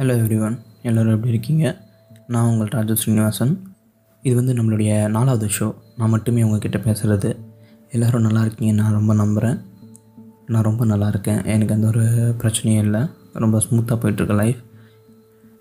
Hello 0.00 0.14
everyone 0.20 0.54
எல்லோரும் 0.88 1.14
எப்படி 1.14 1.32
இருக்கீங்க? 1.32 1.64
நான் 2.26 2.46
உங்கள் 2.50 2.70
ராஜு 2.74 2.94
ஸ்ரீனிவாசன். 3.00 3.50
இது 4.22 4.32
வந்து 4.38 4.52
நம்மளுடைய 4.58 4.92
நாலாவது 5.16 5.46
ஷோ 5.56 5.66
நான் 5.98 6.12
மட்டுமே 6.14 6.44
உங்ககிட்ட 6.46 6.78
பேசுகிறது 6.86 7.30
எல்லோரும் 7.90 8.24
நல்லா 8.26 8.42
இருக்கீங்க 8.46 8.72
நான் 8.78 8.96
ரொம்ப 8.98 9.14
நம்புகிறேன் 9.14 9.58
நான் 10.52 10.66
ரொம்ப 10.68 10.84
நல்லா 10.84 11.08
இருக்கேன். 11.12 11.42
எனக்கு 11.54 11.76
அந்த 11.76 11.86
ஒரு 11.92 12.04
பிரச்சனையும் 12.42 12.82
இல்லை. 12.86 13.02
ரொம்ப 13.44 13.60
ஸ்மூத்தாக 13.66 13.98
போயிட்டுருக்கு 14.04 14.38
லைஃப் 14.42 14.62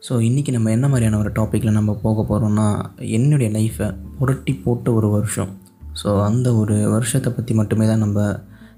ஸோ 0.08 0.22
இன்றைக்கி 0.30 0.54
நம்ம 0.58 0.72
என்ன 0.78 0.88
மாதிரியான 0.94 1.20
ஒரு 1.24 1.34
டாப்பிக்கில் 1.40 1.78
நம்ம 1.80 1.98
போக 2.06 2.28
போகிறோம்னா 2.32 2.68
என்னுடைய 3.20 3.52
லைஃப்பை 3.58 3.90
புரட்டி 4.20 4.56
போட்ட 4.66 4.94
ஒரு 4.94 5.10
வருஷம். 5.18 5.54
ஸோ 6.04 6.10
அந்த 6.30 6.56
ஒரு 6.56 6.78
வருஷத்தை 6.96 7.32
பற்றி 7.34 7.56
மட்டுமே 7.62 7.88
தான் 7.94 8.04
நம்ம 8.08 8.20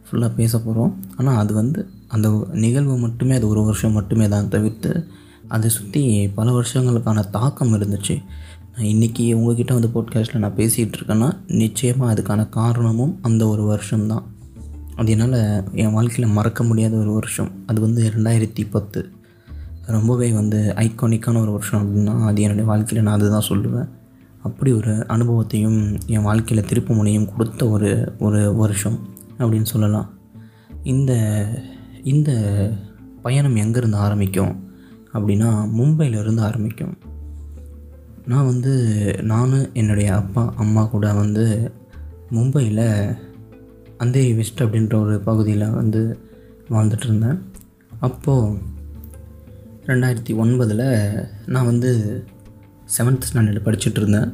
ஃபுல்லாக 0.06 0.34
பேச 0.42 0.54
போகிறோம் 0.58 0.94
ஆனால் 1.18 1.40
அது 1.44 1.54
வந்து 1.54 1.82
அந்த 2.08 2.28
நிகழ்வு 2.66 2.96
மட்டுமே 3.08 3.36
அது 3.36 3.48
ஒரு 3.48 3.64
வருஷம் 3.72 3.98
மட்டுமே 4.02 4.28
தான் 4.28 4.54
தவிர்த்து 4.56 4.92
அதை 5.52 5.70
சுற்றி 5.70 6.28
பல 6.28 6.62
வருஷங்களுக்கான 6.62 7.30
தாக்கம் 7.30 7.74
இருந்துச்சு. 7.74 8.24
நான் 8.76 8.86
இன்றைக்கி 8.86 9.34
உங்ககிட்ட 9.34 9.74
வந்து 9.74 9.92
போட்காஸ்ட்டில் 9.96 10.38
நான் 10.38 10.56
பேசிகிட்டு 10.56 10.94
இருக்கேன்னா 11.00 11.38
நிச்சயமாக 11.48 12.14
அதுக்கான 12.14 12.50
காரணமும் 12.50 13.20
அந்த 13.22 13.48
ஒரு 13.48 13.64
வருஷம்தான். 13.64 14.24
அது 14.96 15.12
என்னால் 15.12 15.64
என் 15.74 15.94
வாழ்க்கையில் 15.94 16.36
மறக்க 16.36 16.64
முடியாத 16.64 16.96
ஒரு 16.96 17.14
வருஷம். 17.14 17.52
அது 17.66 17.82
வந்து 17.82 18.12
ரெண்டாயிரத்தி 18.16 18.68
பத்து. 18.70 19.12
ரொம்பவே 19.86 20.32
வந்து 20.32 20.74
ஐகானிக்கான 20.78 21.42
ஒரு 21.42 21.52
வருஷம் 21.52 21.82
அப்படின்னா 21.82 22.26
அது 22.26 22.42
என்னுடைய 22.42 22.70
வாழ்க்கையில் 22.70 23.06
நான் 23.06 23.20
அதுதான் 23.20 23.50
சொல்லுவேன். 23.50 23.90
அப்படி 24.44 24.72
ஒரு 24.72 25.08
அனுபவத்தையும் 25.08 25.98
என் 26.08 26.22
வாழ்க்கையில் 26.22 26.66
திருப்பு 26.66 26.96
முனையும் 26.96 27.30
கொடுத்த 27.38 27.70
ஒரு 27.70 28.14
ஒரு 28.20 28.56
வருஷம் 28.56 29.00
அப்படின்னு 29.40 29.72
சொல்லலாம். 29.74 30.10
இந்த 30.84 31.12
இந்த 32.04 32.32
பயணம் 33.22 33.56
எங்கேருந்து 33.56 33.96
ஆரம்பிக்கும்? 33.96 34.71
அப்படின்னா 35.14 35.50
மும்பையிலேருந்து 35.80 36.40
ஆரம்பிக்கும். 36.40 36.96
நான் 38.26 38.46
வந்து 38.46 38.74
நான் 39.24 39.56
என்னுடைய 39.74 40.10
அப்பா 40.16 40.54
அம்மா 40.58 40.84
கூட 40.84 41.14
வந்து 41.14 41.46
மும்பையில் 42.32 42.86
அந்தேரி 44.04 44.36
வெஸ்ட் 44.36 44.64
அப்படின்ற 44.64 44.96
ஒரு 45.02 45.16
பகுதியில் 45.20 45.66
வந்து 45.70 46.02
வாழ்ந்துட்டு 46.70 47.08
இருந்தேன் 47.08 47.40
அப்போது 48.00 48.58
ரெண்டாயிரத்தி 49.86 50.34
ஒன்பதில் 50.44 50.86
நான் 51.46 51.66
வந்து 51.66 51.92
செவன்த் 52.98 53.28
ஸ்டாண்டர்டு 53.28 53.62
படிச்சுட்டு 53.68 54.00
இருந்தேன் 54.02 54.30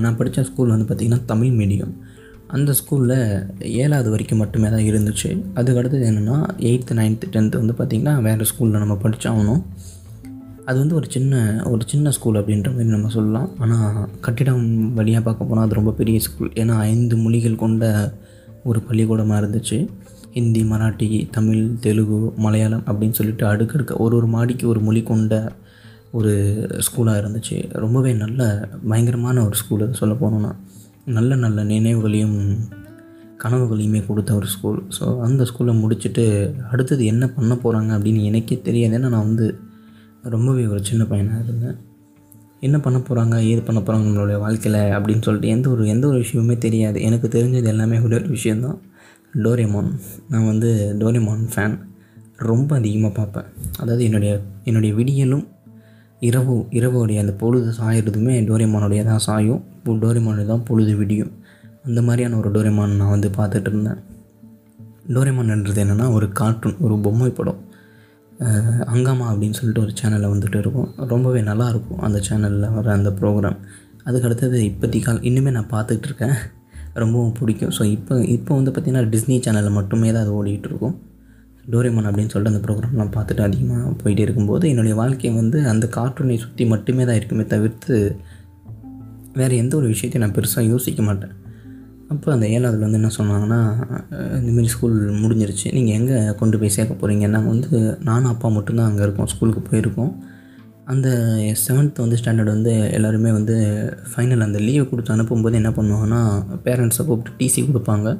நான் 0.00 0.16
படித்த 0.16 0.44
ஸ்கூல் 0.44 0.74
வந்து 0.74 0.88
பார்த்திங்கன்னா 0.88 1.24
தமிழ் 1.24 1.54
மீடியம் 1.60 1.94
அந்த 2.46 2.74
ஸ்கூலில் 2.78 3.18
ஏழாவது 3.82 4.10
வரைக்கும் 4.10 4.38
மட்டுமே 4.38 4.68
தான் 4.68 4.86
இருந்துச்சு. 4.90 5.30
அதுக்கடுத்தது 5.54 6.04
என்னென்னா 6.10 6.36
எயித்து 6.68 6.92
நைன்த்து 6.98 7.26
டென்த்து 7.32 7.60
வந்து 7.62 7.74
பார்த்திங்கன்னா 7.78 8.14
வேறு 8.22 8.46
ஸ்கூலில் 8.50 8.82
நம்ம 8.84 8.98
படித்தாகணும் 9.02 9.62
அது 10.68 10.76
வந்து 10.82 10.96
ஒரு 10.98 11.06
சின்ன 11.14 11.34
ஒரு 11.70 11.82
சின்ன 11.92 12.10
ஸ்கூல் 12.16 12.38
அப்படின்ற 12.40 12.68
மாதிரி 12.72 12.94
நம்ம 12.94 13.10
சொல்லலாம். 13.16 13.48
ஆனால் 13.62 14.08
கட்டிடம் 14.24 14.64
வழியாக 14.98 15.22
பார்க்க 15.26 15.48
போனால் 15.50 15.66
அது 15.66 15.78
ரொம்ப 15.78 15.92
பெரிய 16.00 16.18
ஸ்கூல் 16.26 16.50
ஏன்னா 16.62 16.74
ஐந்து 16.92 17.16
மொழிகள் 17.24 17.62
கொண்ட 17.62 17.84
ஒரு 18.70 18.80
பள்ளிக்கூடமாக 18.88 19.40
இருந்துச்சு. 19.42 19.78
ஹிந்தி 20.36 20.62
மராட்டி 20.72 21.06
தமிழ் 21.36 21.62
தெலுங்கு 21.84 22.18
மலையாளம் 22.44 22.84
அப்படின்னு 22.90 23.18
சொல்லிட்டு 23.20 23.44
அடுக்கடுக்க 23.52 23.92
ஒரு 24.04 24.14
ஒரு 24.18 24.28
மாடிக்கு 24.34 24.64
ஒரு 24.72 24.80
மொழி 24.88 25.02
கொண்ட 25.02 25.34
ஒரு 26.18 26.32
ஸ்கூலாக 26.86 27.20
இருந்துச்சு. 27.22 27.56
ரொம்பவே 27.84 28.12
நல்ல 28.24 28.42
பயங்கரமான 28.90 29.44
ஒரு 29.46 29.56
ஸ்கூல் 29.60 29.84
அது 29.86 30.00
சொல்ல 30.02 30.14
போனோன்னா 30.22 30.52
நல்ல 31.16 31.32
நல்ல 31.44 31.64
நினைவுகளையும் 31.72 32.38
கனவுகளையுமே 33.42 34.00
கொடுத்த 34.06 34.30
ஒரு 34.34 34.48
ஸ்கூல் 34.54 34.78
ஸோ 34.98 35.04
அந்த 35.26 35.42
ஸ்கூலை 35.50 35.72
முடிச்சுட்டு 35.82 36.24
அடுத்தது 36.72 37.02
என்ன 37.12 37.24
பண்ண 37.36 37.54
போகிறாங்க 37.64 37.90
அப்படின்னு 37.96 38.22
எனக்கே 38.30 38.56
தெரியாது. 38.68 38.94
ஏன்னா 38.98 39.10
நான் 39.14 39.28
வந்து 39.30 39.46
ரொம்பவே 40.22 40.66
ஒரு 40.66 40.84
சின்ன 40.84 41.04
பையனாக 41.04 41.44
இருந்தேன். 41.44 41.76
என்ன 42.60 42.80
பண்ண 42.80 42.98
போகிறாங்க 42.98 43.42
ஏது 43.42 43.62
பண்ண 43.62 43.80
போகிறாங்க 43.80 44.06
நம்மளுடைய 44.06 44.38
வாழ்க்கையில் 44.38 44.80
அப்படின்னு 44.96 45.22
சொல்லிட்டு 45.22 45.48
எந்த 45.48 45.70
ஒரு 45.70 45.86
எந்த 45.86 46.06
ஒரு 46.06 46.24
விஷயமுமே 46.24 46.58
தெரியாது. 46.58 47.02
எனக்கு 47.02 47.28
தெரிஞ்சது 47.28 47.64
எல்லாமே 47.64 47.98
ஒரே 47.98 48.16
ஒரு 48.16 48.28
விஷயந்தான் 48.28 48.80
டோரேமான். 49.34 49.90
நான் 50.28 50.46
வந்து 50.46 50.96
டோரேமான் 50.98 51.44
ஃபேன் 51.54 51.78
ரொம்ப 52.36 52.76
அதிகமாக 52.76 53.14
பார்ப்பேன். 53.14 53.44
அதாவது 53.78 54.04
என்னுடைய 54.04 54.42
என்னுடைய 54.64 54.94
விடியலும் 54.94 55.46
இரவு 56.20 56.66
இரவுடைய 56.70 57.18
அந்த 57.18 57.32
பொழுது 57.32 57.72
சாயறதுமே 57.80 58.34
டோரேமானுடைய 58.48 59.04
தான் 59.04 59.18
சாயும். 59.18 59.64
இப்போ 59.76 59.92
டோரேமானுடைய 59.92 60.46
தான் 60.46 60.62
பொழுது 60.62 60.96
விடியும். 60.96 61.32
அந்த 61.84 62.02
மாதிரியான 62.02 62.36
ஒரு 62.36 62.50
டோரேமான் 62.50 62.96
நான் 62.96 63.08
வந்து 63.08 63.30
பார்த்துட்டு 63.36 63.70
இருந்தேன். 63.70 64.00
டோரேமான்ன்றது 65.08 65.82
என்னென்னா 65.84 66.12
ஒரு 66.12 66.28
கார்ட்டூன் 66.32 66.76
ஒரு 66.78 66.98
பொம்மை 66.98 67.30
படம். 67.30 67.60
அங்கம்மா 68.92 69.26
அப்படின்னு 69.30 69.58
சொல்லிட்டு 69.58 69.84
ஒரு 69.84 69.92
சேனலில் 70.00 70.32
வந்துட்டு 70.34 70.58
இருக்கும். 70.62 70.88
ரொம்பவே 71.12 71.40
நல்லாயிருக்கும் 71.40 72.02
அந்த 72.08 72.18
சேனலில் 72.28 72.74
வர 72.76 72.92
அந்த 72.92 73.10
ப்ரோக்ராம் 73.20 73.58
அதுக்கு 74.04 74.26
அடுத்தது 74.28 74.58
இப்போதைக்கு 74.70 75.06
கால் 75.06 75.26
இன்னுமே 75.30 75.50
நான் 75.56 75.72
பார்த்துட்டு 75.72 76.08
இருக்கேன். 76.10 76.36
ரொம்பவும் 77.02 77.34
பிடிக்கும். 77.38 77.72
ஸோ 77.78 77.82
இப்போ 77.96 78.14
இப்போ 78.36 78.52
வந்து 78.54 78.70
பார்த்திங்கன்னா 78.70 79.04
டிஸ்னி 79.14 79.36
சேனலில் 79.46 79.76
மட்டுமே 79.78 80.12
தான் 80.12 80.24
அது 80.26 80.34
ஓடிட்டு 80.40 80.68
இருக்கும். 80.72 80.96
அப்படின்னு 81.72 82.32
சொல்லிட்டு 82.32 82.52
அந்த 82.54 82.62
ப்ரோக்ராம்லாம் 82.66 83.14
பார்த்துட்டு 83.16 83.42
அதிகமாக 83.48 83.90
போயிட்டு 84.02 84.22
இருக்கும்போது 84.26 84.64
என்னுடைய 84.68 84.94
வாழ்க்கையை 85.00 85.32
வந்து 85.40 85.58
அந்த 85.72 85.86
கார்ட்டூனை 85.96 86.36
சுற்றி 86.44 86.64
மட்டுமே 86.66 87.04
தான் 87.04 87.18
இருக்குமே 87.20 87.44
தவிர்த்து 87.54 87.94
வேறு 89.40 89.56
எந்த 89.62 89.76
ஒரு 89.76 89.86
விஷயத்தையும் 89.86 90.24
நான் 90.24 90.36
பெருசாக 90.38 90.64
யோசிக்க 90.72 91.02
மாட்டேன். 91.02 91.34
அப்போ 92.08 92.32
அந்த 92.32 92.46
ஏழாவதுல 92.46 92.86
வந்து 92.86 93.00
என்ன 93.00 93.10
சொன்னாங்கன்னா 93.18 93.60
இந்தமாரி 94.38 94.64
ஸ்கூல் 94.64 94.96
முடிஞ்சிருச்சு. 95.22 95.72
நீங்கள் 95.72 95.94
எங்கே 95.94 96.34
கொண்டு 96.34 96.58
போய் 96.58 96.68
சேர்க்க 96.68 96.94
போகிறீங்க 97.00 97.26
நாங்கள் 97.26 97.52
வந்து 97.54 97.98
நானும் 98.02 98.30
அப்பா 98.30 98.48
மட்டும்தான் 98.48 98.88
அங்கே 98.90 99.02
இருக்கோம். 99.02 99.26
ஸ்கூலுக்கு 99.26 99.62
போயிருக்கோம். 99.70 100.12
அந்த 100.84 101.08
செவன்த் 101.64 102.02
வந்து 102.04 102.18
ஸ்டாண்டர்ட் 102.24 102.54
வந்து 102.56 102.92
எல்லாருமே 102.92 103.30
வந்து 103.30 103.56
ஃபைனல் 104.10 104.46
அந்த 104.46 104.58
லீவை 104.58 104.88
கொடுத்து 104.88 105.14
அனுப்பும்போது 105.14 105.52
என்ன 105.52 105.70
பண்ணுவாங்கன்னா 105.70 106.20
பேரண்ட்ஸை 106.64 107.04
கூப்பிட்டு 107.04 107.38
டிசி 107.40 107.64
கொடுப்பாங்க. 107.64 108.18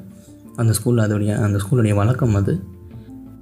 அந்த 0.57 0.75
ஸ்கூலில் 0.79 1.05
அதோடைய 1.07 1.33
அந்த 1.47 1.59
ஸ்கூலுடைய 1.65 1.95
வழக்கம் 1.95 2.35
அது. 2.35 2.55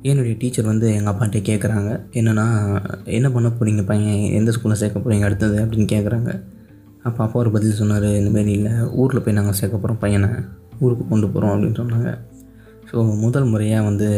என்னுடைய 0.02 0.36
டீச்சர் 0.38 0.64
வந்து 0.64 0.94
எங்கள் 0.94 1.12
அப்பாட்டே 1.14 1.40
கேட்குறாங்க 1.48 1.90
என்னென்னா 2.12 2.44
என்ன 3.04 3.30
பண்ண 3.30 3.48
போகிறீங்க 3.48 3.84
பையன்? 3.86 4.20
எந்த 4.32 4.52
ஸ்கூலில் 4.56 4.80
சேர்க்க 4.82 5.02
போகிறீங்க 5.04 5.22
அடுத்தது? 5.22 5.56
அப்படின்னு 5.64 5.88
கேட்குறாங்க 5.92 6.30
அப்போ 7.06 7.20
அப்பா 7.24 7.36
ஒரு 7.42 7.50
பதில் 7.56 7.78
சொன்னார் 7.80 8.06
இந்தமாரி 8.20 8.52
இல்லை 8.58 8.72
ஊரில் 9.00 9.22
போய் 9.24 9.36
நாங்கள் 9.38 9.56
சேர்க்க 9.58 9.76
போகிறோம் 9.76 10.00
பையனை 10.04 10.30
ஊருக்கு 10.84 11.04
கொண்டு 11.10 11.26
போகிறோம் 11.34 11.52
அப்படின்னு 11.52 11.78
சொன்னாங்க. 11.82 12.10
ஸோ 12.90 12.96
முதல் 13.24 13.50
முறையாக 13.52 13.86
வந்து 13.88 14.08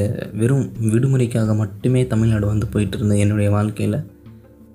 வெறும் 0.40 0.64
விடுமுறைக்காக 0.92 1.54
மட்டுமே 1.60 2.00
தமிழ்நாடு 2.12 2.46
வந்து 2.52 2.66
போயிட்டு 2.72 2.96
இருந்தேன் 2.98 3.22
என்னுடைய 3.24 3.48
வாழ்க்கையில் 3.56 3.98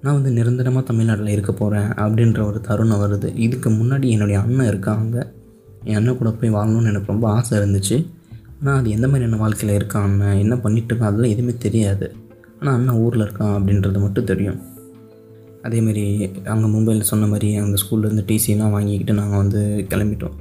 நான் 0.03 0.15
வந்து 0.17 0.31
நிரந்தரமாக 0.37 0.83
தமிழ்நாட்டில் 0.89 1.33
இருக்க 1.33 1.51
போகிறேன் 1.59 1.89
அப்படின்ற 2.03 2.39
ஒரு 2.49 2.59
தருணம் 2.67 3.01
வருது. 3.03 3.27
இதுக்கு 3.45 3.69
முன்னாடி 3.79 4.07
என்னுடைய 4.15 4.37
அண்ணன் 4.45 4.69
இருக்காங்க. 4.71 5.17
என் 5.89 5.97
அண்ணன் 5.99 6.19
கூட 6.21 6.31
போய் 6.39 6.55
வாழணும்னு 6.55 6.91
எனக்கு 6.91 7.11
ரொம்ப 7.13 7.25
ஆசை 7.37 7.53
இருந்துச்சு. 7.59 7.97
ஆனால் 8.59 8.77
அது 8.79 8.89
எந்த 8.95 9.07
மாதிரியான 9.11 9.39
வாழ்க்கையில் 9.43 9.77
இருக்கான் 9.79 10.07
அண்ணன் 10.09 10.41
என்ன 10.43 10.55
பண்ணிட்டு 10.65 10.91
இருக்கான் 10.91 11.11
அதெல்லாம் 11.11 11.33
எதுவுமே 11.35 11.55
தெரியாது. 11.65 12.07
ஆனால் 12.59 12.75
அண்ணன் 12.77 12.99
ஊரில் 13.05 13.25
இருக்கான் 13.25 13.55
அப்படின்றது 13.57 14.01
மட்டும் 14.05 14.29
தெரியும். 14.31 14.59
அதேமாரி 15.63 16.05
அங்கே 16.53 16.67
மும்பையில் 16.73 17.09
சொன்ன 17.11 17.25
மாதிரி 17.25 17.55
அந்த 17.55 17.77
ஸ்கூல்லேருந்து 17.81 18.23
டிசிலாம் 18.29 18.73
வாங்கிக்கிட்டு 18.75 19.13
நாங்கள் 19.13 19.37
வந்து 19.37 19.61
கிளம்பிட்டோம். 19.91 20.35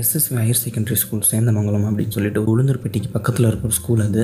SSV 0.00 0.36
higher 0.40 0.60
secondary 0.64 0.98
school 1.02 1.24
Sendamangalam 1.30 1.86
அப்படின்னு 1.88 2.14
சொல்லிட்டு 2.16 2.40
உளுந்தூர்பேட்டைக்கு 2.52 3.10
பக்கத்தில் 3.12 3.48
இருக்கிற 3.48 3.72
ஸ்கூல் 3.80 4.00
அது. 4.00 4.22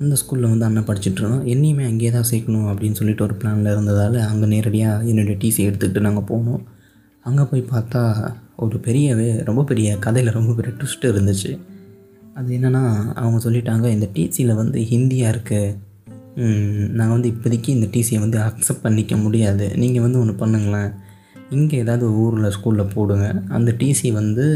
அந்த 0.00 0.16
ஸ்கூலில் 0.20 0.50
வந்து 0.52 0.64
அண்ணன் 0.64 0.88
படிச்சுட்ருந்தோம் 0.88 1.46
என்னையுமே 1.52 1.84
அங்கேயே 1.90 2.10
தான் 2.10 2.28
சேர்க்கணும் 2.30 2.68
அப்படின்னு 2.72 2.92
சொல்லிட்டு 2.92 3.24
ஒரு 3.24 3.34
பிளானில் 3.34 3.72
இருந்ததால் 3.72 4.18
அங்கே 4.30 4.46
நேரடியாக 4.46 5.04
என்னுடைய 5.04 5.36
டிசி 5.44 5.60
எடுத்துக்கிட்டு 5.68 6.06
நாங்கள் 6.08 6.28
போனோம். 6.30 6.62
அங்கே 7.24 7.42
போய் 7.42 7.70
பார்த்தா 7.72 8.02
ஒரு 8.56 8.78
பெரியவே 8.86 9.30
ரொம்ப 9.44 9.64
பெரிய 9.64 9.98
கதையில் 9.98 10.30
ரொம்ப 10.30 10.52
பெரிய 10.52 10.72
ட்விஸ்ட்டு 10.78 11.10
இருந்துச்சு. 11.12 11.50
அது 12.34 12.48
என்னென்னா 12.58 12.82
அவங்க 13.14 13.50
சொல்லிட்டாங்க 13.50 13.86
இந்த 13.86 14.08
டிசியில் 14.16 14.54
வந்து 14.54 14.80
ஹிந்தியாக 14.80 15.32
இருக்குது 15.34 15.76
நான் 16.98 17.12
வந்து 17.14 17.28
இப்போதைக்கு 17.32 17.70
இந்த 17.76 17.86
டிசியை 17.94 18.18
வந்து 18.24 18.38
அக்செப்ட் 18.48 18.84
பண்ணிக்க 18.86 19.14
முடியாது. 19.24 19.66
நீங்கள் 19.82 20.04
வந்து 20.06 20.20
ஒன்று 20.22 20.34
பண்ணுங்களேன். 20.42 20.90
இங்கே 21.56 21.76
ஏதாவது 21.84 22.06
ஊரில் 22.22 22.54
ஸ்கூலில் 22.56 22.92
போடுங்க. 22.94 23.26
அந்த 23.56 23.70
டிசி 23.80 24.08
வந்து 24.20 24.46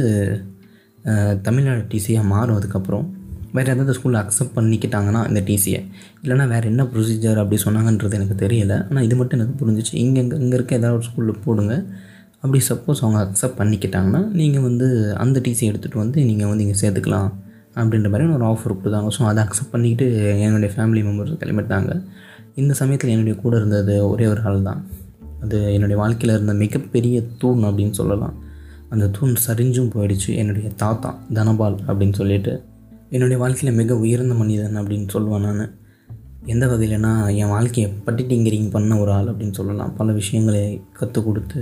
தமிழ்நாடு 1.47 1.83
டிசியாக 1.93 2.31
மாறும் 2.33 2.59
அதுக்கப்புறம் 2.59 3.07
வேறு 3.57 3.71
ஏதாவது 3.75 3.95
ஸ்கூலில் 3.97 4.21
அக்செப்ட் 4.21 4.55
பண்ணிக்கிட்டாங்கன்னா 4.59 5.21
இந்த 5.31 5.41
டிசியை 5.49 5.81
இல்லைனா 6.23 6.45
வேறு 6.53 6.67
என்ன 6.73 6.83
ப்ரொசீஜர் 6.93 7.41
அப்படி 7.43 7.57
சொன்னாங்கன்றது 7.65 8.17
எனக்கு 8.19 8.37
தெரியல. 8.45 8.75
ஆனால் 8.89 9.05
இது 9.07 9.17
மட்டும் 9.21 9.39
எனக்கு 9.39 9.57
புரிஞ்சிச்சு. 9.63 9.95
இங்கே 10.05 10.21
இங்கே 10.25 10.37
இங்கே 10.45 10.57
இருக்க 10.59 10.81
ஏதாவது 10.81 10.97
ஒரு 10.99 11.07
ஸ்கூலில் 11.09 11.43
போடுங்க. 11.47 11.75
அப்படி 12.43 12.61
சப்போஸ் 12.69 13.03
அவங்க 13.05 13.19
அக்செப்ட் 13.27 13.59
பண்ணிக்கிட்டாங்கன்னா 13.61 14.21
நீங்கள் 14.41 14.65
வந்து 14.69 14.87
அந்த 15.25 15.41
டிசி 15.47 15.65
எடுத்துகிட்டு 15.71 16.03
வந்து 16.05 16.19
நீங்கள் 16.31 16.51
வந்து 16.53 16.65
இங்கே 16.67 16.79
சேர்த்துக்கலாம். 16.83 17.31
அப்படின்ற 17.75 18.09
மாதிரி 18.13 18.33
ஒரு 18.39 18.45
ஆஃபர் 18.45 18.77
கொடுத்தாங்க. 18.81 19.11
ஸோ 19.17 19.23
அதை 19.31 19.41
அக்செப்ட் 19.45 19.73
பண்ணிக்கிட்டு 19.75 20.07
என்னுடைய 20.47 20.71
ஃபேமிலி 20.75 21.03
மெம்பர்ஸ் 21.09 21.41
கிளம்பிட்டாங்க. 21.43 21.93
இந்த 22.55 22.73
சமயத்தில் 22.81 23.13
என்னுடைய 23.15 23.35
கூட 23.41 23.57
இருந்தது 23.57 23.95
ஒரே 24.09 24.27
ஒரு 24.27 24.43
ஆள் 24.43 24.67
தான். 24.69 24.81
அது 25.43 25.59
என்னுடைய 25.75 25.97
வாழ்க்கையில் 26.03 26.35
இருந்த 26.37 26.55
மிகப்பெரிய 26.55 27.23
தூண் 27.39 27.63
அப்படின்னு 27.69 27.95
சொல்லலாம். 28.01 28.35
அந்த 28.89 29.07
தூண் 29.17 29.35
சரிஞ்சும் 29.47 29.93
போயிடுச்சு. 29.95 30.31
என்னுடைய 30.41 30.69
தாத்தா 30.83 31.11
தனபால் 31.39 31.79
அப்படின்னு 31.89 32.19
சொல்லிட்டு 32.21 32.55
என்னுடைய 33.09 33.39
வாழ்க்கையில் 33.43 33.79
மிக 33.79 33.97
உயர்ந்த 33.97 34.35
மனிதன் 34.35 34.77
அப்படின்னு 34.81 35.09
சொல்லுவேன் 35.15 35.47
நான். 35.47 35.73
எந்த 36.53 36.67
வகையிலனா 36.67 37.11
என் 37.41 37.53
வாழ்க்கையை 37.55 37.89
பட்டி 38.05 38.23
டிங்கரிங் 38.31 38.71
பண்ண 38.71 38.99
ஒரு 38.99 39.11
ஆள் 39.13 39.29
அப்படின்னு 39.33 39.59
சொல்லலாம். 39.59 39.93
பல 39.99 40.13
விஷயங்களை 40.13 40.63
கற்றுக் 40.93 41.27
கொடுத்து 41.27 41.61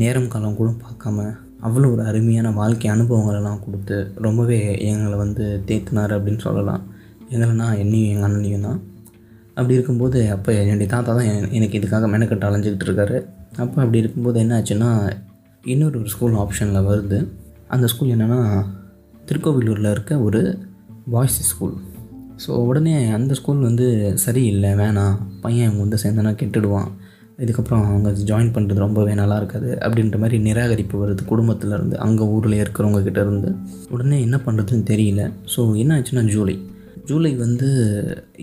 நேரம் 0.00 0.28
காலம் 0.28 0.56
கூட 0.56 0.70
பார்க்காம 0.84 1.28
அவ்வளோ 1.66 1.86
ஒரு 1.94 2.02
அருமையான 2.10 2.48
வாழ்க்கை 2.58 2.88
அனுபவங்களெல்லாம் 2.90 3.62
கொடுத்து 3.64 3.96
ரொம்பவே 4.26 4.58
எங்களை 4.90 5.16
வந்து 5.24 5.44
தேத்தினார் 5.68 6.12
அப்படின்னு 6.16 6.42
சொல்லலாம். 6.46 6.82
எங்களைனா 7.32 7.66
என்னையும் 7.82 8.12
எங்கள் 8.12 8.26
அண்ணனையும் 8.28 8.66
தான். 8.68 8.78
அப்படி 9.56 9.76
இருக்கும்போது 9.78 10.18
அப்போ 10.34 10.50
என்னுடைய 10.62 10.88
தாத்தா 10.92 11.12
தான் 11.18 11.30
எனக்கு 11.58 11.78
இதுக்காக 11.78 12.08
மெனக்கட்டு 12.14 12.48
அலைஞ்சிக்கிட்டு 12.48 12.88
இருக்காரு. 12.88 13.16
அப்போ 13.62 13.76
அப்படி 13.82 14.02
இருக்கும்போது 14.02 14.38
என்ன 14.44 14.54
ஆச்சுன்னா 14.58 14.90
இன்னொரு 15.64 15.96
ஒரு 16.02 16.10
ஸ்கூல் 16.14 16.36
ஆப்ஷனில் 16.44 16.86
வருது. 16.90 17.18
அந்த 17.74 17.86
ஸ்கூல் 17.92 18.14
என்னென்னா 18.16 18.40
திருக்கோவிலூரில் 19.28 19.92
இருக்க 19.94 20.12
ஒரு 20.26 20.42
பாய்ஸ் 21.14 21.40
ஸ்கூல் 21.52 21.76
ஸோ 22.44 22.50
உடனே 22.68 22.94
அந்த 23.16 23.32
ஸ்கூல் 23.38 23.60
வந்து 23.66 23.86
சரியில்லை 24.24 24.70
வேணாம். 24.80 25.16
பையன் 25.44 25.66
இவங்க 25.66 25.82
வந்து 25.84 25.98
சேர்ந்தனா 26.02 26.32
கெட்டுடுவான். 26.40 26.90
இதுக்கப்புறம் 27.44 27.82
அவங்க 27.88 28.10
ஜாயின் 28.30 28.54
பண்ணுறது 28.54 28.84
ரொம்பவே 28.84 29.12
நல்லா 29.20 29.36
இருக்காது 29.40 29.68
அப்படின்ற 29.84 30.16
மாதிரி 30.22 30.38
நிராகரிப்பு 30.46 30.96
வருது 31.02 31.22
குடும்பத்துலேருந்து 31.30 31.96
அங்கே 32.06 32.24
ஊரில் 32.34 32.56
இருக்கிறவங்க 32.62 33.00
கிட்டேருந்து 33.08 33.50
உடனே 33.94 34.16
என்ன 34.26 34.36
பண்ணுறதுன்னு 34.46 34.88
தெரியல. 34.92 35.24
ஸோ 35.54 35.60
என்ன 35.82 35.92
ஆச்சுன்னா 35.98 36.24
ஜூலை. 36.34 36.56
ஜூலை 37.10 37.30
வந்து 37.42 37.68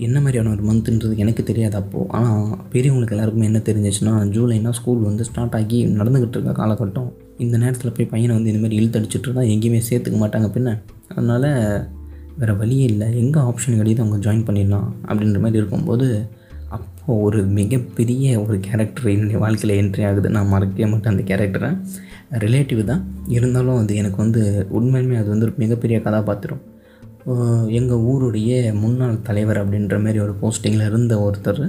என்ன 0.06 0.18
மாதிரியான 0.20 0.52
ஒரு 0.54 0.64
மந்த்துன்றது 0.70 1.16
எனக்கு 1.24 1.42
தெரியாது 1.50 1.76
அப்போது 1.82 2.08
ஆனால் 2.20 2.54
பெரியவங்களுக்கு 2.74 3.16
எல்லாருக்குமே 3.16 3.50
என்ன 3.50 3.60
தெரிஞ்சிச்சுன்னா 3.68 4.14
ஜூலைனா 4.36 4.72
ஸ்கூல் 4.80 5.04
வந்து 5.10 5.28
ஸ்டார்ட் 5.30 5.58
ஆகி 5.60 5.80
நடந்துக்கிட்டு 6.00 6.38
இருக்க 6.38 6.54
காலகட்டம். 6.62 7.10
இந்த 7.44 7.56
நேரத்தில் 7.64 7.94
போய் 7.98 8.12
பையனை 8.14 8.34
வந்து 8.38 8.52
இந்தமாதிரி 8.54 8.80
இழுத்தடிச்சிட்டு 8.82 9.28
இருந்தால் 9.28 9.52
எங்கேயுமே 9.56 9.82
சேர்த்துக்க 9.90 10.20
மாட்டாங்க 10.24 10.50
பின்ன. 10.56 10.72
அதனால் 11.16 11.50
வேறு 12.40 12.56
வழியே 12.62 12.86
இல்லை. 12.94 13.10
எங்கே 13.24 13.40
ஆப்ஷன் 13.50 13.80
கிடையாது 13.82 14.04
அவங்க 14.04 14.18
ஜாயின் 14.26 14.48
பண்ணிடலாம் 14.48 14.90
அப்படின்ற 15.10 15.40
மாதிரி 15.46 15.62
இருக்கும்போது 15.62 16.08
அப்போது 16.76 17.22
ஒரு 17.26 17.40
மிகப்பெரிய 17.58 18.26
ஒரு 18.44 18.56
கேரக்டர் 18.68 19.12
என்னுடைய 19.14 19.40
வாழ்க்கையில் 19.44 19.80
என்ட்ரி 19.82 20.04
ஆகுது. 20.10 20.30
நான் 20.36 20.52
மறக்கவே 20.54 20.88
மாட்டேன் 20.92 21.14
அந்த 21.14 21.24
கேரக்டரை 21.32 21.70
ரிலேட்டிவ் 22.44 22.82
தான். 22.92 23.04
இருந்தாலும் 23.36 23.80
அது 23.82 23.96
எனக்கு 24.02 24.20
வந்து 24.24 24.42
உண்மையுமே 24.78 25.18
அது 25.22 25.30
வந்து 25.34 25.48
ஒரு 25.48 25.56
மிகப்பெரிய 25.64 25.98
கதாபாத்திரம். 26.06 26.62
எங்கள் 27.80 28.04
ஊருடைய 28.12 28.52
முன்னாள் 28.82 29.22
தலைவர் 29.28 29.60
அப்படின்ற 29.62 29.96
மாதிரி 30.06 30.20
ஒரு 30.26 30.34
போஸ்டிங்கில் 30.42 30.88
இருந்த 30.90 31.14
ஒருத்தர் 31.28 31.64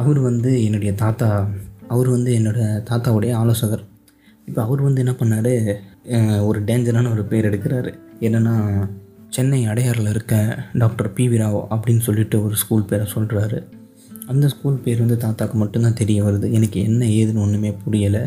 அவர் 0.00 0.20
வந்து 0.28 0.50
என்னுடைய 0.64 0.92
தாத்தா 1.02 1.28
அவர் 1.94 2.08
வந்து 2.08 2.30
என்னோடய 2.38 2.66
தாத்தாவுடைய 2.90 3.32
ஆலோசகர். 3.42 3.84
இப்போ 4.48 4.60
அவர் 4.66 4.80
வந்து 4.86 5.02
என்ன 5.04 5.12
பண்ணார்? 5.20 5.52
ஒரு 6.48 6.58
டேஞ்சரான 6.68 7.10
ஒரு 7.14 7.24
பேர் 7.30 7.48
எடுக்கிறாரு. 7.50 7.90
என்னென்னா 8.26 8.54
சென்னை 9.36 9.60
அடையாறில் 9.72 10.12
இருக்க 10.12 10.34
டாக்டர் 10.82 11.12
பி 11.16 11.24
வி 11.32 11.36
ராவ் 11.42 11.58
அப்படின்னு 11.74 12.06
சொல்லிட்டு 12.06 12.36
ஒரு 12.46 12.56
ஸ்கூல் 12.62 12.88
பேரை 12.92 13.06
சொல்கிறாரு 13.14 13.58
அந்த 14.30 14.46
ஸ்கூல் 14.48 14.82
பேர் 14.84 15.02
வந்து 15.04 15.16
தாத்தாக்கு 15.16 15.56
மட்டும்தான் 15.62 15.98
தெரிய 16.00 16.18
வருது. 16.24 16.46
எனக்கு 16.52 16.78
என்ன 16.88 17.04
ஏதுன்னு 17.18 17.44
ஒன்றுமே 17.46 17.70
புரியலை. 17.84 18.22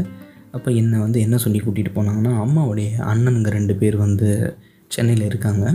அப்போ 0.52 0.70
என்னை 0.72 0.98
வந்து 1.00 1.20
என்ன 1.20 1.36
சொல்லி 1.38 1.60
கூட்டிகிட்டு 1.60 1.92
போனாங்கன்னா 1.96 2.34
அம்மாவுடைய 2.46 2.90
அண்ணனுங்க 3.12 3.50
ரெண்டு 3.50 3.76
பேர் 3.76 3.96
வந்து 3.96 4.30
சென்னையில் 4.88 5.26
இருக்காங்க. 5.26 5.66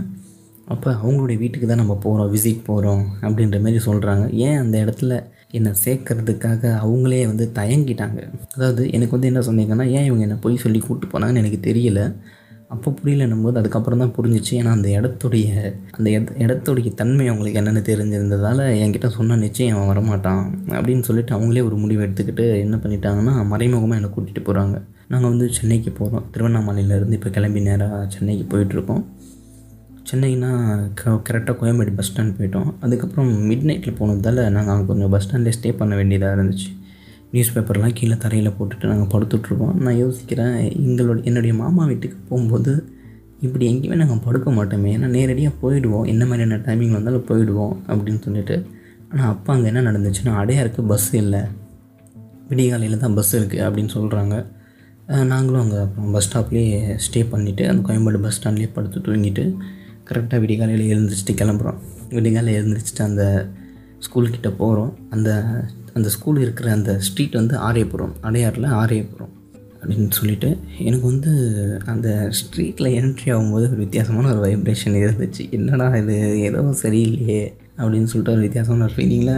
அப்போ 0.66 0.88
அவங்களுடைய 1.02 1.36
வீட்டுக்கு 1.38 1.66
தான் 1.66 1.82
நம்ம 1.82 1.94
போகிறோம் 2.04 2.30
விசிட் 2.34 2.66
போகிறோம் 2.66 3.04
அப்படின்ற 3.20 3.58
மாதிரி 3.64 3.78
சொல்கிறாங்க 3.84 4.24
ஏன் 4.46 4.58
அந்த 4.58 4.76
இடத்துல 4.84 5.12
என்னை 5.50 5.70
சேர்க்கறதுக்காக 5.84 6.62
அவங்களே 6.84 7.20
வந்து 7.26 7.44
தயங்கிட்டாங்க? 7.54 8.18
அதாவது 8.54 8.82
எனக்கு 8.90 9.14
வந்து 9.16 9.30
என்ன 9.30 9.40
சொன்னீங்கன்னா 9.40 9.86
ஏன் 9.98 10.04
இவங்க 10.04 10.22
என்னை 10.22 10.38
போய் 10.40 10.62
சொல்லி 10.64 10.78
கூப்பிட்டு 10.78 11.12
போனாங்கன்னு 11.14 11.42
எனக்கு 11.42 11.60
தெரியல. 11.70 12.00
அப்போ 12.74 12.88
புரியலன்னும் 12.98 13.44
போது 13.44 13.56
அதுக்கப்புறம் 13.60 14.00
தான் 14.02 14.12
புரிஞ்சிச்சு. 14.16 14.52
ஏன்னா 14.60 14.72
அந்த 14.76 14.88
இடத்துடைய 14.98 15.46
அந்த 15.96 16.08
இடத்துடைய 16.44 16.90
தன்மை 17.00 17.26
அவங்களுக்கு 17.30 17.60
என்னென்னு 17.60 17.82
தெரிஞ்சிருந்ததால் 17.90 18.62
என்கிட்ட 18.82 19.08
சொன்ன 19.16 19.38
நிச்சயம் 19.44 19.76
அவன் 19.76 19.90
வரமாட்டான் 19.92 20.42
அப்படின்னு 20.78 21.06
சொல்லிட்டு 21.08 21.34
அவங்களே 21.36 21.64
ஒரு 21.68 21.76
முடிவு 21.84 22.04
எடுத்துக்கிட்டு 22.06 22.46
என்ன 22.64 22.78
பண்ணிட்டாங்கன்னா 22.84 23.34
மறைமுகமாக 23.52 23.98
என்னை 24.00 24.10
கூட்டிகிட்டு 24.16 24.44
போகிறாங்க 24.48 24.76
நாங்கள் 25.12 25.30
வந்து 25.32 25.46
சென்னைக்கு 25.58 25.92
போகிறோம் 26.00 26.26
திருவண்ணாமலையிலேருந்து 26.34 27.18
இப்போ 27.18 27.30
கிளம்பி 27.36 27.60
நேராக 27.68 28.00
சென்னைக்கு 28.16 28.46
போயிட்டுருக்கோம். 28.52 29.02
சென்னைனா 30.10 30.50
க 30.98 31.14
கரெக்டாக 31.28 31.54
கோயம்பேடு 31.60 31.92
பஸ் 31.96 32.10
ஸ்டாண்ட் 32.10 32.36
போயிட்டோம். 32.36 32.68
அதுக்கப்புறம் 32.84 33.30
மிட் 33.48 33.66
நைட்டில் 33.68 33.98
போனதால் 34.00 34.40
நாங்கள் 34.56 34.74
அங்கே 34.74 34.86
கொஞ்சம் 34.90 35.10
பஸ் 35.14 35.26
ஸ்டாண்ட்லேயே 35.26 35.56
ஸ்டே 35.56 35.70
பண்ண 35.80 35.94
வேண்டியதாக 36.00 36.36
இருந்துச்சு. 36.36 36.68
நியூஸ் 37.32 37.52
பேப்பர்லாம் 37.54 37.94
கீழே 37.98 38.16
தரையில் 38.24 38.54
போட்டுட்டு 38.58 38.90
நாங்கள் 38.92 39.10
படுத்துட்ருக்கோம். 39.14 39.74
நான் 39.84 39.98
யோசிக்கிறேன் 40.04 40.54
எங்களோட 40.86 41.18
என்னுடைய 41.30 41.54
மாமா 41.62 41.82
வீட்டுக்கு 41.90 42.18
போகும்போது 42.28 42.72
இப்படி 43.46 43.64
எங்கேயுமே 43.70 43.96
நாங்கள் 44.02 44.22
படுக்க 44.26 44.50
மாட்டோமே. 44.58 44.90
ஏன்னா 44.96 45.08
நேரடியாக 45.16 45.54
போயிடுவோம். 45.62 46.06
என்ன 46.12 46.22
மாதிரியான 46.30 46.60
டைமிங் 46.66 46.94
வந்தாலும் 46.98 47.26
போயிடுவோம் 47.30 47.74
அப்படின்னு 47.90 48.20
சொல்லிட்டு. 48.26 48.56
ஆனால் 49.10 49.28
அப்போ 49.32 49.50
அங்கே 49.54 49.68
என்ன 49.72 49.82
நடந்துச்சுன்னா 49.88 50.32
அடையாருக்கு 50.42 50.80
பஸ் 50.92 51.10
இல்லை. 51.22 51.42
விடியகாலையில் 52.50 53.02
தான் 53.04 53.16
பஸ் 53.18 53.34
இருக்குது 53.38 53.64
அப்படின்னு 53.66 53.92
சொல்கிறாங்க 53.96 54.36
நாங்களும் 55.32 55.62
அங்கே 55.62 55.78
அப்புறம் 55.82 56.10
பஸ் 56.14 56.26
ஸ்டாப்லேயே 56.26 56.80
ஸ்டே 57.04 57.20
பண்ணிவிட்டு 57.32 57.64
அந்த 57.70 57.80
கோயம்பேடு 57.86 58.18
பஸ் 58.24 58.36
ஸ்டாண்ட்லேயே 58.38 58.70
படுத்து 58.74 58.98
தூங்கிட்டு 59.06 59.44
கரெக்டாக 60.08 60.40
விடிகாலையில் 60.42 60.90
எழுந்திரிச்சிட்டு 60.94 61.34
கிளம்புறோம். 61.40 61.78
விடிகாலையில் 62.16 62.58
எழுந்திரிச்சிட்டு 62.60 63.02
அந்த 63.06 63.24
ஸ்கூல்கிட்ட 64.04 64.50
போகிறோம் 64.60 64.92
அந்த 65.14 65.30
அந்த 65.98 66.08
ஸ்கூல் 66.08 66.40
இருக்கிற 66.40 66.70
அந்த 66.72 66.92
ஸ்ட்ரீட் 67.08 67.40
வந்து 67.40 67.56
ஆரியபுரம். 67.70 68.14
அடையாறில் 68.22 68.74
ஆரியபுரம் 68.82 69.34
அப்படின்னு 69.80 70.10
சொல்லிட்டு 70.10 70.48
எனக்கு 70.78 71.06
வந்து 71.06 71.32
அந்த 71.86 72.08
ஸ்ட்ரீட்டில் 72.38 72.94
என்ட்ரி 73.00 73.28
ஆகும்போது 73.34 73.66
ஒரு 73.68 73.80
வித்தியாசமான 73.84 74.30
ஒரு 74.32 74.40
வைப்ரேஷன் 74.46 74.96
இருந்துச்சு. 75.04 75.42
என்னடா 75.50 75.86
இது? 75.96 76.16
ஏதோ 76.40 76.60
சரியில்லையே 76.82 77.40
அப்படின்னு 77.80 78.08
சொல்லிட்டு 78.12 78.34
ஒரு 78.34 78.40
வித்தியாசமான 78.40 78.84
ஒரு 78.84 78.94
ஃபீலிங்கில் 78.96 79.36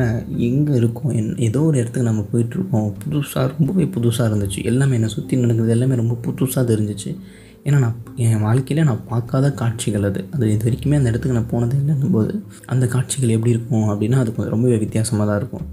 எங்கே 0.49 0.75
இருக்கோம்? 0.75 1.13
என் 1.13 1.37
ஏதோ 1.49 1.61
ஒரு 1.63 1.77
இடத்துக்கு 1.79 2.09
நம்ம 2.09 2.25
போயிட்டுருக்கோம். 2.33 2.89
புதுசாக 3.03 3.45
ரொம்பவே 3.57 3.87
புதுசாக 3.97 4.29
இருந்துச்சு. 4.31 4.61
எல்லாமே 4.65 4.95
என்னை 4.95 5.11
சுற்றி 5.17 5.37
நடக்கிறது 5.37 5.77
எல்லாமே 5.77 5.95
ரொம்ப 5.95 6.17
புதுசாக 6.27 6.65
தெரிஞ்சிச்சு. 6.73 7.13
ஏன்னா 7.65 7.79
நான் 7.79 7.99
என் 8.27 8.41
வாழ்க்கையில் 8.41 8.87
நான் 8.87 9.05
பார்க்காத 9.09 9.47
காட்சிகள் 9.53 10.03
அது. 10.03 10.21
அது 10.35 10.53
இது 10.53 10.65
வரைக்குமே 10.71 10.99
அந்த 11.01 11.11
இடத்துக்கு 11.13 11.39
நான் 11.39 11.51
போனது 11.51 11.77
இல்லைன்னும் 11.81 12.15
போது 12.17 12.33
அந்த 12.67 12.87
காட்சிகள் 12.87 13.37
எப்படி 13.37 13.55
இருக்கும் 13.57 13.89
அப்படின்னா 13.89 14.19
அது 14.23 14.31
கொஞ்சம் 14.35 14.55
ரொம்பவே 14.57 14.77
வித்தியாசமாக 14.77 15.27
தான் 15.31 15.41
இருக்கும். 15.43 15.67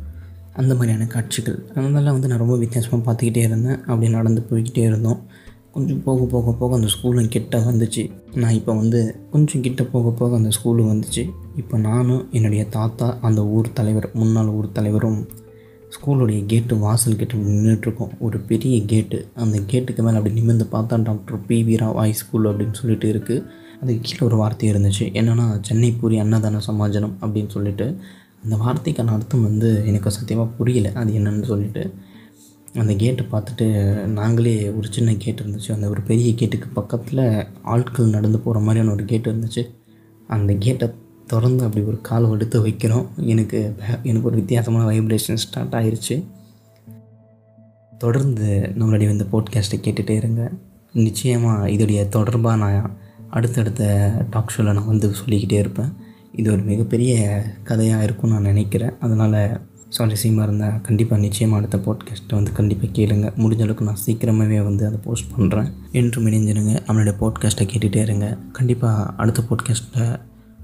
அந்த 0.57 0.71
மாதிரியான 0.73 1.05
காட்சிகள். 1.05 1.59
அதனால 1.75 2.11
வந்து 2.11 2.27
நான் 2.27 2.43
ரொம்ப 2.43 2.57
வித்தியாசமாக 2.57 3.01
பார்த்துக்கிட்டே 3.07 3.43
இருந்தேன். 3.49 3.79
அப்படி 3.85 4.09
நடந்து 4.09 4.41
போய்கிட்டே 4.49 4.83
இருந்தோம். 4.89 5.19
கொஞ்சம் 5.71 6.03
போக 6.03 6.25
போக 6.25 6.51
போக 6.51 6.75
அந்த 6.75 6.87
ஸ்கூலும் 6.93 7.27
கிட்ட 7.27 7.57
வந்துச்சு. 7.59 8.03
நான் 8.33 8.55
இப்போ 8.59 8.73
வந்து 8.73 8.99
கொஞ்சம் 9.31 9.61
கிட்ட 9.61 9.83
போக 9.83 10.09
போக 10.09 10.35
அந்த 10.35 10.49
ஸ்கூலு 10.57 10.85
வந்துச்சு. 10.91 11.23
இப்போ 11.55 11.77
நானும் 11.77 12.23
என்னுடைய 12.31 12.65
தாத்தா 12.65 13.17
அந்த 13.21 13.45
ஊர் 13.47 13.67
தலைவர் 13.73 14.07
முன்னாள் 14.13 14.47
ஊர் 14.47 14.71
தலைவரும் 14.71 15.19
ஸ்கூலுடைய 15.95 16.45
கேட்டு 16.45 16.77
வாசல் 16.77 17.15
கிட்ட 17.15 17.35
நின்றுட்டுருக்கோம் 17.37 18.15
ஒரு 18.19 18.37
பெரிய 18.39 18.85
கேட்டு 18.85 19.17
அந்த 19.33 19.57
கேட்டுக்கு 19.67 20.03
மேலே 20.03 20.17
அப்படி 20.17 20.35
நிமிர்ந்து 20.35 20.65
பார்த்தா 20.71 20.95
doctor 21.03 21.45
P. 21.45 21.57
V. 21.63 21.75
Rao 21.81 21.99
high 22.01 22.11
school 22.11 22.47
அப்படின்னு 22.47 22.73
சொல்லிட்டு 22.73 23.07
இருக்குது 23.13 23.43
அதுக்கு 23.81 24.01
கீழே 24.01 24.21
ஒரு 24.21 24.35
வார்த்தை 24.35 24.71
இருந்துச்சு. 24.71 25.05
என்னென்னா 25.19 25.45
சென்னை 25.61 25.91
பூரி 25.91 26.17
அன்னதான 26.21 26.57
சமாஜனம் 26.57 27.15
அப்படின்னு 27.21 27.49
சொல்லிட்டு. 27.49 27.87
அந்த 28.47 28.57
வார்த்தைக்கான 28.65 29.15
அர்த்தம் 29.15 29.41
வந்து 29.41 29.69
எனக்கு 29.85 30.11
சத்தியமாக 30.11 30.49
புரியல. 30.57 30.91
அது 30.93 31.11
என்னன்னு 31.13 31.43
சொல்லிட்டு 31.43 31.93
அந்த 32.73 32.93
கேட்டை 32.95 33.23
பார்த்துட்டு 33.31 33.65
நாங்களே 34.19 34.69
ஒரு 34.69 34.87
சின்ன 34.91 35.15
கேட் 35.17 35.39
இருந்துச்சு. 35.39 35.71
அந்த 35.71 35.89
ஒரு 35.89 36.01
பெரிய 36.01 36.33
கேட்டுக்கு 36.33 36.67
பக்கத்தில் 36.73 37.23
ஆட்கள் 37.61 38.13
நடந்து 38.15 38.39
போகிற 38.39 38.63
மாதிரியான 38.63 38.93
ஒரு 38.93 39.05
கேட் 39.05 39.27
இருந்துச்சு. 39.27 39.63
அந்த 40.27 40.53
கேட்டை 40.59 40.87
திறந்து 41.25 41.63
அப்படி 41.63 41.85
ஒரு 41.85 41.99
கால் 42.01 42.31
எடுத்து 42.31 42.57
வைக்கிறோம். 42.67 43.07
எனக்கு 43.15 43.59
எனக்கு 44.03 44.27
ஒரு 44.27 44.35
வித்தியாசமான 44.35 44.83
வைப்ரேஷன் 44.91 45.41
ஸ்டார்ட் 45.43 45.73
ஆயிடுச்சு 45.73 46.23
தொடர்ந்து 47.97 48.71
நம்மளுடைய 48.79 49.09
இந்த 49.09 49.25
போட்காஸ்ட்டை 49.31 49.77
கேட்டுகிட்டே 49.81 50.09
இருங்க. 50.09 50.51
நிச்சயமாக 50.93 51.67
இதோடைய 51.67 52.09
தொடர்பாக 52.09 52.57
நான் 52.57 52.95
அடுத்தடுத்த 53.29 53.83
டாக் 54.29 54.49
ஷோவில் 54.49 54.73
நான் 54.73 54.91
வந்து 54.93 55.13
சொல்லிக்கிட்டே 55.13 55.57
இருப்பேன். 55.57 55.91
இது 56.37 56.51
ஒரு 56.51 56.61
மிகப்பெரிய 56.61 57.13
கதையாக 57.63 58.03
இருக்கும்னு 58.03 58.35
நான் 58.35 58.49
நினைக்கிறேன். 58.51 58.93
அதனால் 58.99 59.39
சுவாரஸ்யமாக 59.97 60.45
இருந்தால் 60.45 60.81
கண்டிப்பாக 60.81 61.21
நிச்சயமாக 61.21 61.59
அடுத்த 61.61 61.77
போட்காஸ்ட்டை 61.85 62.35
வந்து 62.35 62.51
கண்டிப்பாக 62.51 62.91
கேளுங்க. 62.97 63.27
முடிஞ்ச 63.37 63.57
அளவுக்கு 63.57 63.85
நான் 63.85 64.03
சீக்கிரமாகவே 64.05 64.59
வந்து 64.61 64.85
அதை 64.85 64.99
போஸ்ட் 65.03 65.31
பண்ணுறேன் 65.37 65.69
என்றும் 65.91 66.25
இணைஞ்சிருங்க 66.25 66.73
நம்மளுடைய 66.87 67.15
போட்காஸ்ட்டை 67.21 67.67
கேட்டுகிட்டே 67.71 67.95
இருங்க. 67.95 68.37
கண்டிப்பாக 68.51 69.13
அடுத்த 69.17 69.43
பாட்காஸ்ட்டை 69.49 70.19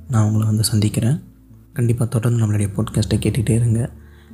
நான் 0.10 0.26
உங்களை 0.26 0.48
வந்து 0.48 0.64
சந்திக்கிறேன். 0.64 1.20
கண்டிப்பாக 1.74 2.10
தொடர்ந்து 2.10 2.42
நம்மளுடைய 2.44 2.70
போட்காஸ்ட்டை 2.76 3.18
கேட்டுகிட்டே 3.26 3.50
இருங்க. 3.50 3.90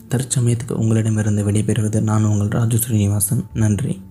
தற்சமயத்துக்கு 0.10 0.72
உங்களிடமிருந்து 0.72 1.52
விடைபெறுவது 1.52 2.02
நான் 2.02 2.24
உங்கள் 2.24 2.48
ராஜு 2.48 2.78
ஸ்ரீனிவாசன். 2.78 3.44
நன்றி. 3.54 4.02